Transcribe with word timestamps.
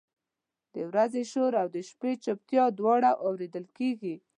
د 0.73 0.75
ورځې 0.89 1.23
شور 1.31 1.51
او 1.61 1.67
د 1.75 1.77
شپې 1.89 2.11
چپتیا 2.23 2.63
دواړه 2.79 3.11
اورېدل 3.25 3.65
کېږي. 3.77 4.15